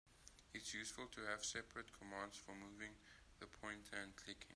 It's 0.55 0.73
useful 0.73 1.05
to 1.11 1.21
have 1.29 1.45
separate 1.45 1.91
commands 1.95 2.35
for 2.35 2.53
moving 2.55 2.95
the 3.39 3.45
pointer 3.45 3.97
and 4.01 4.15
clicking. 4.15 4.47